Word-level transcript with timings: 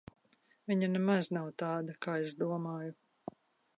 Viņa 0.71 0.89
nemaz 0.93 1.29
nav 1.37 1.51
tāda, 1.63 1.97
kā 2.07 2.17
es 2.25 2.35
domāju. 2.43 2.99